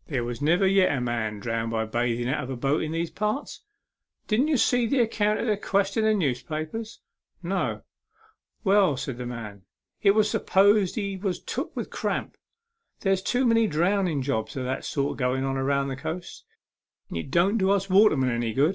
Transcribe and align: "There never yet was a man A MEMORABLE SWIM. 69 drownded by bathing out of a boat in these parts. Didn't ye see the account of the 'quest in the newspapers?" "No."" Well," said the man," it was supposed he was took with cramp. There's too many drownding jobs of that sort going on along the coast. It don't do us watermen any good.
"There 0.08 0.20
never 0.42 0.66
yet 0.66 0.90
was 0.92 0.98
a 0.98 1.00
man 1.00 1.36
A 1.40 1.40
MEMORABLE 1.40 1.40
SWIM. 1.40 1.40
69 1.40 1.40
drownded 1.40 1.72
by 1.92 1.98
bathing 2.00 2.28
out 2.28 2.44
of 2.44 2.50
a 2.50 2.56
boat 2.56 2.82
in 2.82 2.92
these 2.92 3.10
parts. 3.10 3.62
Didn't 4.26 4.48
ye 4.48 4.56
see 4.58 4.84
the 4.86 4.98
account 5.00 5.40
of 5.40 5.46
the 5.46 5.56
'quest 5.56 5.96
in 5.96 6.04
the 6.04 6.12
newspapers?" 6.12 7.00
"No."" 7.42 7.80
Well," 8.64 8.98
said 8.98 9.16
the 9.16 9.24
man," 9.24 9.62
it 10.02 10.10
was 10.10 10.28
supposed 10.28 10.96
he 10.96 11.16
was 11.16 11.40
took 11.40 11.74
with 11.74 11.88
cramp. 11.88 12.36
There's 13.00 13.22
too 13.22 13.46
many 13.46 13.66
drownding 13.66 14.20
jobs 14.20 14.58
of 14.58 14.66
that 14.66 14.84
sort 14.84 15.16
going 15.16 15.42
on 15.42 15.56
along 15.56 15.88
the 15.88 15.96
coast. 15.96 16.44
It 17.10 17.30
don't 17.30 17.56
do 17.56 17.70
us 17.70 17.88
watermen 17.88 18.28
any 18.28 18.52
good. 18.52 18.66